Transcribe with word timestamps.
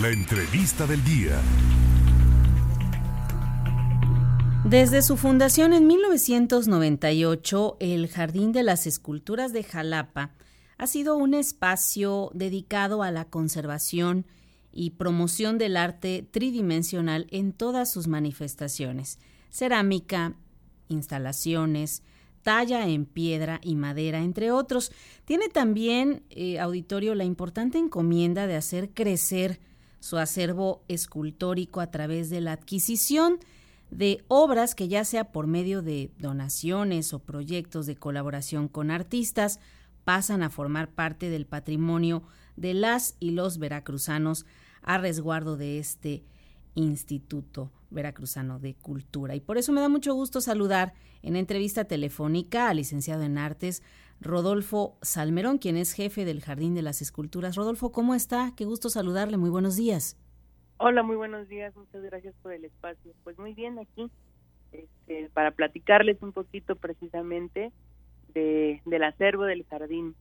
La 0.00 0.08
entrevista 0.08 0.86
del 0.86 1.04
día. 1.04 1.38
Desde 4.64 5.02
su 5.02 5.18
fundación 5.18 5.74
en 5.74 5.86
1998, 5.86 7.76
el 7.78 8.08
Jardín 8.08 8.52
de 8.52 8.62
las 8.62 8.86
Esculturas 8.86 9.52
de 9.52 9.62
Jalapa 9.62 10.30
ha 10.78 10.86
sido 10.86 11.18
un 11.18 11.34
espacio 11.34 12.30
dedicado 12.32 13.02
a 13.02 13.10
la 13.10 13.26
conservación 13.26 14.24
y 14.72 14.92
promoción 14.92 15.58
del 15.58 15.76
arte 15.76 16.26
tridimensional 16.30 17.26
en 17.30 17.52
todas 17.52 17.92
sus 17.92 18.08
manifestaciones, 18.08 19.18
cerámica, 19.50 20.36
instalaciones, 20.88 22.02
talla 22.42 22.88
en 22.88 23.04
piedra 23.04 23.60
y 23.62 23.76
madera, 23.76 24.20
entre 24.20 24.52
otros. 24.52 24.90
Tiene 25.26 25.50
también, 25.50 26.22
eh, 26.30 26.58
auditorio, 26.60 27.14
la 27.14 27.24
importante 27.24 27.76
encomienda 27.76 28.46
de 28.46 28.56
hacer 28.56 28.94
crecer 28.94 29.60
su 30.02 30.18
acervo 30.18 30.82
escultórico 30.88 31.80
a 31.80 31.92
través 31.92 32.28
de 32.28 32.40
la 32.40 32.50
adquisición 32.50 33.38
de 33.92 34.24
obras 34.26 34.74
que 34.74 34.88
ya 34.88 35.04
sea 35.04 35.30
por 35.30 35.46
medio 35.46 35.80
de 35.80 36.10
donaciones 36.18 37.12
o 37.12 37.20
proyectos 37.20 37.86
de 37.86 37.94
colaboración 37.94 38.66
con 38.66 38.90
artistas, 38.90 39.60
pasan 40.02 40.42
a 40.42 40.50
formar 40.50 40.90
parte 40.90 41.30
del 41.30 41.46
patrimonio 41.46 42.24
de 42.56 42.74
las 42.74 43.14
y 43.20 43.30
los 43.30 43.58
veracruzanos 43.58 44.44
a 44.82 44.98
resguardo 44.98 45.56
de 45.56 45.78
este 45.78 46.24
Instituto 46.74 47.70
Veracruzano 47.92 48.58
de 48.58 48.74
Cultura. 48.74 49.34
Y 49.34 49.40
por 49.40 49.58
eso 49.58 49.72
me 49.72 49.80
da 49.80 49.88
mucho 49.88 50.14
gusto 50.14 50.40
saludar 50.40 50.94
en 51.22 51.36
entrevista 51.36 51.84
telefónica 51.84 52.68
al 52.68 52.78
licenciado 52.78 53.22
en 53.22 53.38
Artes 53.38 53.82
Rodolfo 54.20 54.98
Salmerón, 55.02 55.58
quien 55.58 55.76
es 55.76 55.92
jefe 55.92 56.24
del 56.24 56.40
Jardín 56.40 56.74
de 56.74 56.82
las 56.82 57.02
Esculturas. 57.02 57.56
Rodolfo, 57.56 57.92
¿cómo 57.92 58.14
está? 58.14 58.52
Qué 58.56 58.64
gusto 58.64 58.88
saludarle. 58.88 59.36
Muy 59.36 59.50
buenos 59.50 59.76
días. 59.76 60.16
Hola, 60.78 61.02
muy 61.02 61.16
buenos 61.16 61.48
días. 61.48 61.74
Muchas 61.76 62.02
gracias 62.02 62.34
por 62.42 62.52
el 62.52 62.64
espacio. 62.64 63.12
Pues 63.24 63.38
muy 63.38 63.54
bien 63.54 63.78
aquí 63.78 64.10
este, 64.72 65.30
para 65.34 65.52
platicarles 65.52 66.20
un 66.22 66.32
poquito 66.32 66.76
precisamente 66.76 67.72
de, 68.34 68.80
del 68.86 69.04
acervo 69.04 69.44
del 69.44 69.64
jardín. 69.64 70.14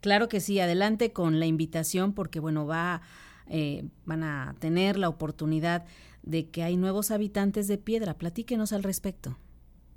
Claro 0.00 0.28
que 0.28 0.40
sí, 0.40 0.60
adelante 0.60 1.12
con 1.12 1.40
la 1.40 1.46
invitación 1.46 2.12
porque 2.12 2.40
bueno, 2.40 2.66
va 2.66 3.00
eh, 3.48 3.84
van 4.04 4.24
a 4.24 4.56
tener 4.58 4.98
la 4.98 5.08
oportunidad 5.08 5.84
de 6.26 6.50
que 6.50 6.62
hay 6.62 6.76
nuevos 6.76 7.10
habitantes 7.10 7.68
de 7.68 7.78
Piedra. 7.78 8.14
Platíquenos 8.14 8.72
al 8.72 8.82
respecto. 8.82 9.38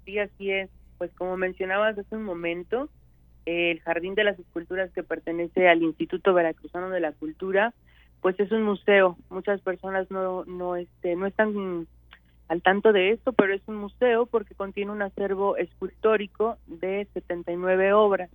Sí, 0.05 0.17
así 0.19 0.51
es. 0.51 0.69
Pues 0.97 1.11
como 1.15 1.35
mencionabas 1.35 1.97
hace 1.97 2.15
un 2.15 2.23
momento, 2.23 2.89
el 3.45 3.79
Jardín 3.81 4.15
de 4.15 4.23
las 4.23 4.39
Esculturas 4.39 4.91
que 4.91 5.03
pertenece 5.03 5.67
al 5.67 5.81
Instituto 5.81 6.33
Veracruzano 6.33 6.89
de 6.89 6.99
la 6.99 7.11
Cultura, 7.13 7.73
pues 8.21 8.39
es 8.39 8.51
un 8.51 8.63
museo. 8.63 9.17
Muchas 9.29 9.59
personas 9.61 10.09
no 10.11 10.45
no 10.45 10.75
este 10.75 11.15
no 11.15 11.25
están 11.25 11.87
al 12.47 12.61
tanto 12.61 12.91
de 12.91 13.11
esto, 13.11 13.33
pero 13.33 13.53
es 13.53 13.61
un 13.67 13.75
museo 13.75 14.25
porque 14.25 14.55
contiene 14.55 14.91
un 14.91 15.01
acervo 15.01 15.57
escultórico 15.57 16.57
de 16.67 17.07
79 17.13 17.93
obras. 17.93 18.29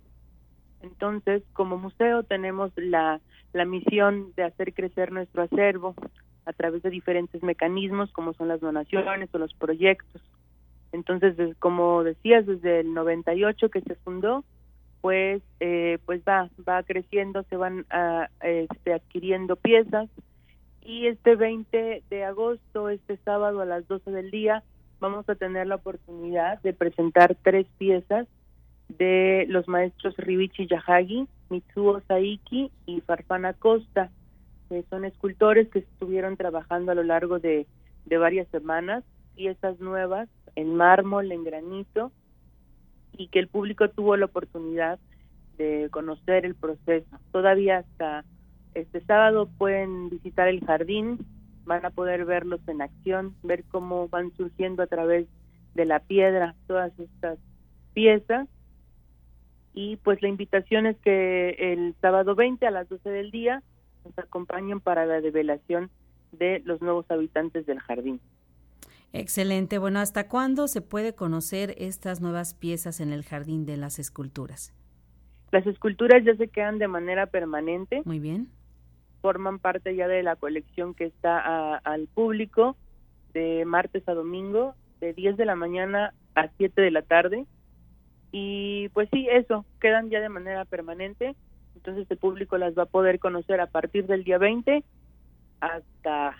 Entonces, 0.81 1.43
como 1.53 1.77
museo 1.77 2.23
tenemos 2.23 2.71
la, 2.75 3.19
la 3.53 3.65
misión 3.65 4.33
de 4.35 4.43
hacer 4.43 4.73
crecer 4.73 5.11
nuestro 5.11 5.43
acervo 5.43 5.95
a 6.45 6.53
través 6.53 6.83
de 6.83 6.89
diferentes 6.89 7.41
mecanismos 7.43 8.11
como 8.11 8.33
son 8.33 8.47
las 8.47 8.61
donaciones 8.61 9.29
o 9.33 9.37
los 9.37 9.53
proyectos. 9.53 10.21
Entonces, 10.91 11.35
como 11.59 12.03
decías, 12.03 12.45
desde 12.45 12.81
el 12.81 12.93
98 12.93 13.69
que 13.69 13.81
se 13.81 13.95
fundó, 13.95 14.43
pues 15.01 15.41
eh, 15.59 15.99
pues 16.05 16.21
va 16.27 16.49
va 16.67 16.81
creciendo, 16.83 17.43
se 17.43 17.57
van 17.57 17.85
a, 17.89 18.29
este, 18.41 18.93
adquiriendo 18.93 19.55
piezas 19.55 20.09
y 20.81 21.07
este 21.07 21.35
20 21.35 22.03
de 22.09 22.23
agosto, 22.23 22.89
este 22.89 23.17
sábado 23.17 23.61
a 23.61 23.65
las 23.65 23.87
12 23.87 24.11
del 24.11 24.31
día, 24.31 24.63
vamos 24.99 25.27
a 25.27 25.35
tener 25.35 25.67
la 25.67 25.75
oportunidad 25.75 26.61
de 26.61 26.73
presentar 26.73 27.35
tres 27.43 27.65
piezas 27.77 28.27
de 28.89 29.45
los 29.49 29.67
maestros 29.67 30.15
Ribichi 30.17 30.67
Yahagi, 30.67 31.27
Mitsuo 31.49 32.01
Saiki 32.07 32.71
y 32.85 33.01
Farfana 33.01 33.53
Costa. 33.53 34.11
Que 34.69 34.83
son 34.89 35.05
escultores 35.05 35.69
que 35.69 35.79
estuvieron 35.79 36.37
trabajando 36.37 36.91
a 36.91 36.95
lo 36.95 37.03
largo 37.03 37.39
de, 37.39 37.67
de 38.05 38.17
varias 38.17 38.47
semanas, 38.49 39.03
piezas 39.35 39.79
nuevas 39.79 40.29
en 40.55 40.75
mármol, 40.75 41.31
en 41.31 41.43
granito, 41.43 42.11
y 43.17 43.27
que 43.27 43.39
el 43.39 43.47
público 43.47 43.89
tuvo 43.89 44.17
la 44.17 44.25
oportunidad 44.25 44.99
de 45.57 45.89
conocer 45.91 46.45
el 46.45 46.55
proceso. 46.55 47.17
Todavía 47.31 47.79
hasta 47.79 48.25
este 48.73 49.01
sábado 49.01 49.49
pueden 49.57 50.09
visitar 50.09 50.47
el 50.47 50.65
jardín, 50.65 51.25
van 51.63 51.85
a 51.85 51.91
poder 51.91 52.25
verlos 52.25 52.59
en 52.67 52.81
acción, 52.81 53.35
ver 53.41 53.63
cómo 53.65 54.09
van 54.09 54.31
surgiendo 54.35 54.83
a 54.83 54.87
través 54.87 55.27
de 55.73 55.85
la 55.85 55.99
piedra 55.99 56.55
todas 56.67 56.97
estas 56.99 57.39
piezas 57.93 58.47
y 59.75 59.97
pues 59.97 60.21
la 60.21 60.29
invitación 60.29 60.85
es 60.85 60.97
que 60.99 61.49
el 61.59 61.95
sábado 61.99 62.33
20 62.33 62.65
a 62.65 62.71
las 62.71 62.87
12 62.87 63.09
del 63.09 63.29
día 63.29 63.61
nos 64.05 64.17
acompañen 64.17 64.79
para 64.79 65.05
la 65.05 65.21
develación 65.21 65.89
de 66.31 66.61
los 66.65 66.81
nuevos 66.81 67.09
habitantes 67.09 67.65
del 67.65 67.79
jardín. 67.79 68.21
Excelente. 69.13 69.77
Bueno, 69.77 69.99
¿hasta 69.99 70.27
cuándo 70.27 70.67
se 70.67 70.81
puede 70.81 71.15
conocer 71.15 71.75
estas 71.77 72.21
nuevas 72.21 72.53
piezas 72.53 72.99
en 72.99 73.13
el 73.13 73.23
Jardín 73.23 73.65
de 73.65 73.77
las 73.77 73.97
Esculturas? 73.97 74.73
Las 75.51 75.65
esculturas 75.67 76.23
ya 76.25 76.35
se 76.35 76.49
quedan 76.49 76.79
de 76.79 76.89
manera 76.89 77.27
permanente. 77.27 78.01
Muy 78.03 78.19
bien. 78.19 78.49
Forman 79.21 79.59
parte 79.59 79.95
ya 79.95 80.07
de 80.07 80.21
la 80.21 80.35
colección 80.35 80.93
que 80.93 81.05
está 81.05 81.77
al 81.77 82.07
público 82.07 82.75
de 83.33 83.63
martes 83.65 84.07
a 84.07 84.13
domingo, 84.13 84.75
de 84.99 85.13
10 85.13 85.37
de 85.37 85.45
la 85.45 85.55
mañana 85.55 86.13
a 86.35 86.49
7 86.57 86.81
de 86.81 86.91
la 86.91 87.01
tarde 87.01 87.45
y 88.37 88.89
pues 88.89 89.07
sí, 89.13 89.29
eso, 89.31 89.65
quedan 89.79 90.09
ya 90.09 90.19
de 90.19 90.27
manera 90.27 90.65
permanente, 90.65 91.37
entonces 91.75 92.09
el 92.09 92.17
público 92.17 92.57
las 92.57 92.77
va 92.77 92.83
a 92.83 92.87
poder 92.87 93.19
conocer 93.19 93.59
a 93.59 93.67
partir 93.67 94.07
del 94.07 94.23
día 94.23 94.37
20 94.37 94.83
hasta, 95.59 96.35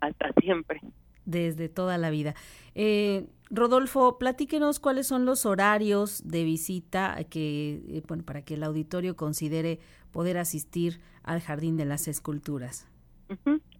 hasta 0.00 0.32
siempre. 0.40 0.80
Desde 1.24 1.68
toda 1.68 1.98
la 1.98 2.10
vida. 2.10 2.34
Eh, 2.74 3.26
Rodolfo, 3.50 4.18
platíquenos 4.18 4.80
cuáles 4.80 5.06
son 5.06 5.24
los 5.24 5.46
horarios 5.46 6.26
de 6.28 6.44
visita 6.44 7.16
que, 7.30 7.82
eh, 7.88 8.02
bueno, 8.06 8.24
para 8.24 8.42
que 8.42 8.54
el 8.54 8.62
auditorio 8.62 9.16
considere 9.16 9.80
poder 10.12 10.38
asistir 10.38 11.00
al 11.22 11.40
Jardín 11.40 11.76
de 11.76 11.84
las 11.84 12.08
Esculturas. 12.08 12.88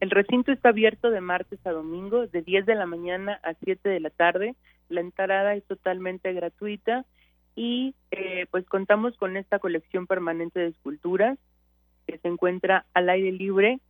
El 0.01 0.11
recinto 0.11 0.51
está 0.51 0.71
abierto 0.71 1.11
de 1.11 1.21
martes 1.21 1.65
a 1.65 1.71
domingo, 1.71 2.27
de 2.27 2.43
10 2.43 2.67
de 2.67 2.75
la 2.75 2.87
mañana 2.87 3.41
a 3.45 3.55
7 3.65 3.89
de 3.89 4.01
la 4.01 4.11
tarde. 4.11 4.57
La 4.89 5.01
entrada 5.01 5.55
es 5.55 5.65
totalmente 5.65 6.33
gratuita 6.33 7.07
y 7.57 7.95
eh, 8.11 8.47
pues 8.51 8.67
contamos 8.67 9.17
con 9.17 9.37
esta 9.37 9.59
colección 9.59 10.07
permanente 10.07 10.61
de 10.61 10.69
esculturas 10.69 11.39
que 12.07 12.19
se 12.19 12.29
encuentra 12.29 12.85
al 12.93 13.09
aire 13.09 13.33
libre. 13.33 13.81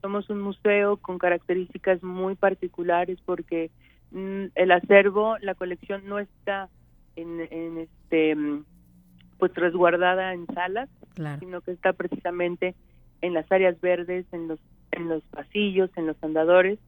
Somos 0.00 0.30
un 0.30 0.40
museo 0.40 0.96
con 0.96 1.18
características 1.18 2.02
muy 2.02 2.34
particulares 2.34 3.18
porque 3.26 3.70
mm, 4.10 4.46
el 4.54 4.72
acervo, 4.72 5.36
la 5.38 5.54
colección 5.54 6.08
no 6.08 6.18
está 6.18 6.70
en, 7.14 7.78
este 7.78 8.36
pues 9.38 9.54
resguardada 9.54 10.32
en 10.32 10.46
salas, 10.46 10.88
sino 11.38 11.60
que 11.60 11.72
está 11.72 11.92
precisamente 11.92 12.74
en 13.20 13.34
las 13.34 13.50
áreas 13.52 13.78
verdes, 13.80 14.26
en 14.32 14.48
los 14.48 14.58
en 14.92 15.08
los 15.08 15.22
pasillos, 15.24 15.90
en 15.96 16.06
los 16.06 16.16
andadores. 16.22 16.78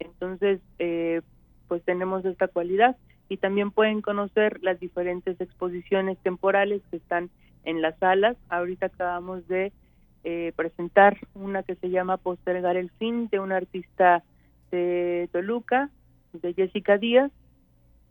Entonces, 0.00 0.60
eh, 0.78 1.20
pues 1.68 1.82
tenemos 1.84 2.24
esta 2.24 2.48
cualidad 2.48 2.96
y 3.28 3.36
también 3.36 3.70
pueden 3.70 4.00
conocer 4.00 4.58
las 4.62 4.80
diferentes 4.80 5.40
exposiciones 5.40 6.18
temporales 6.18 6.82
que 6.90 6.96
están 6.96 7.30
en 7.64 7.82
las 7.82 7.98
salas. 7.98 8.36
Ahorita 8.48 8.86
acabamos 8.86 9.46
de 9.48 9.72
eh, 10.24 10.52
presentar 10.56 11.18
una 11.34 11.62
que 11.62 11.74
se 11.76 11.90
llama 11.90 12.16
Postergar 12.16 12.76
el 12.76 12.90
fin 12.92 13.28
de 13.28 13.40
una 13.40 13.56
artista 13.56 14.22
de 14.70 15.28
Toluca, 15.32 15.90
de 16.32 16.54
Jessica 16.54 16.98
Díaz, 16.98 17.30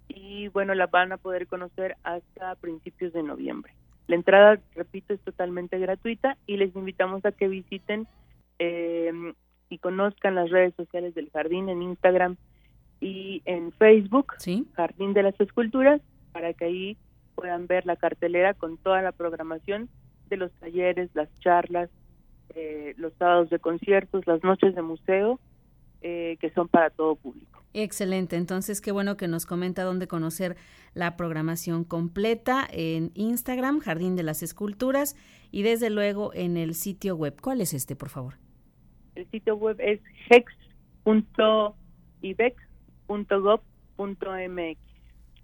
y 0.07 0.47
bueno, 0.49 0.73
la 0.73 0.87
van 0.87 1.11
a 1.11 1.17
poder 1.17 1.47
conocer 1.47 1.97
hasta 2.03 2.55
principios 2.55 3.13
de 3.13 3.23
noviembre. 3.23 3.73
La 4.07 4.15
entrada, 4.15 4.59
repito, 4.73 5.13
es 5.13 5.19
totalmente 5.21 5.77
gratuita 5.79 6.37
y 6.47 6.57
les 6.57 6.73
invitamos 6.75 7.25
a 7.25 7.31
que 7.33 7.47
visiten 7.49 8.07
eh, 8.57 9.11
y 9.69 9.77
conozcan 9.79 10.35
las 10.35 10.49
redes 10.49 10.73
sociales 10.75 11.13
del 11.13 11.29
jardín 11.29 11.67
en 11.67 11.81
Instagram 11.81 12.37
y 12.99 13.41
en 13.45 13.71
Facebook, 13.73 14.33
Jardín 14.73 15.13
de 15.13 15.23
las 15.23 15.39
Esculturas, 15.39 16.01
para 16.31 16.53
que 16.53 16.65
ahí 16.65 16.97
puedan 17.35 17.67
ver 17.67 17.85
la 17.85 17.95
cartelera 17.95 18.53
con 18.53 18.77
toda 18.77 19.01
la 19.01 19.11
programación 19.11 19.89
de 20.29 20.37
los 20.37 20.51
talleres, 20.53 21.09
las 21.13 21.29
charlas, 21.39 21.89
eh, 22.55 22.95
los 22.97 23.13
sábados 23.13 23.49
de 23.49 23.59
conciertos, 23.59 24.25
las 24.25 24.43
noches 24.43 24.75
de 24.75 24.81
museo, 24.81 25.39
eh, 26.01 26.37
que 26.39 26.49
son 26.51 26.67
para 26.67 26.89
todo 26.89 27.15
público. 27.15 27.61
Excelente, 27.73 28.35
entonces 28.37 28.81
qué 28.81 28.91
bueno 28.91 29.17
que 29.17 29.27
nos 29.27 29.45
comenta 29.45 29.83
dónde 29.83 30.07
conocer 30.07 30.57
la 30.95 31.15
programación 31.15 31.83
completa 31.83 32.67
en 32.71 33.11
Instagram, 33.13 33.79
Jardín 33.79 34.15
de 34.15 34.23
las 34.23 34.41
Esculturas, 34.41 35.15
y 35.51 35.61
desde 35.61 35.89
luego 35.89 36.33
en 36.33 36.57
el 36.57 36.73
sitio 36.73 37.15
web. 37.15 37.39
¿Cuál 37.39 37.61
es 37.61 37.73
este, 37.73 37.95
por 37.95 38.09
favor? 38.09 38.35
El 39.15 39.29
sitio 39.29 39.55
web 39.55 39.77
es 39.79 39.99
hex.ibec.gov.mx. 43.07 44.79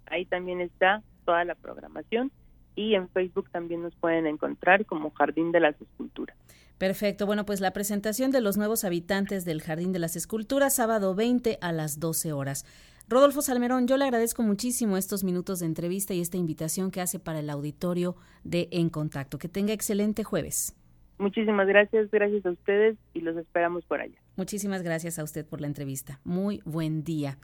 Ahí 0.06 0.26
también 0.26 0.60
está 0.60 1.02
toda 1.24 1.44
la 1.44 1.54
programación 1.54 2.30
y 2.76 2.94
en 2.94 3.08
Facebook 3.08 3.50
también 3.50 3.82
nos 3.82 3.94
pueden 3.96 4.26
encontrar 4.26 4.84
como 4.86 5.10
Jardín 5.10 5.52
de 5.52 5.60
las 5.60 5.80
Esculturas. 5.80 6.36
Perfecto. 6.78 7.26
Bueno, 7.26 7.46
pues 7.46 7.60
la 7.60 7.72
presentación 7.72 8.30
de 8.30 8.40
los 8.40 8.56
nuevos 8.56 8.84
habitantes 8.84 9.44
del 9.44 9.62
Jardín 9.62 9.92
de 9.92 10.00
las 10.00 10.16
Esculturas, 10.16 10.74
sábado 10.74 11.14
20 11.14 11.58
a 11.60 11.72
las 11.72 12.00
12 12.00 12.32
horas. 12.32 12.66
Rodolfo 13.08 13.42
Salmerón, 13.42 13.86
yo 13.86 13.96
le 13.96 14.04
agradezco 14.04 14.42
muchísimo 14.42 14.96
estos 14.96 15.24
minutos 15.24 15.60
de 15.60 15.66
entrevista 15.66 16.14
y 16.14 16.20
esta 16.20 16.36
invitación 16.36 16.90
que 16.90 17.00
hace 17.00 17.18
para 17.18 17.40
el 17.40 17.50
auditorio 17.50 18.16
de 18.44 18.68
En 18.72 18.88
Contacto. 18.88 19.38
Que 19.38 19.48
tenga 19.48 19.72
excelente 19.72 20.24
jueves. 20.24 20.74
Muchísimas 21.18 21.68
gracias, 21.68 22.10
gracias 22.10 22.44
a 22.44 22.50
ustedes 22.50 22.96
y 23.12 23.20
los 23.20 23.36
esperamos 23.36 23.84
por 23.84 24.00
allá. 24.00 24.18
Muchísimas 24.36 24.82
gracias 24.82 25.18
a 25.18 25.24
usted 25.24 25.46
por 25.46 25.60
la 25.60 25.68
entrevista. 25.68 26.18
Muy 26.24 26.60
buen 26.64 27.04
día. 27.04 27.38